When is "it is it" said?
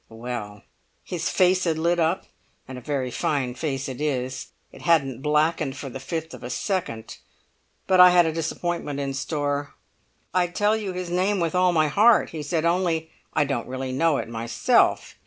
3.87-4.81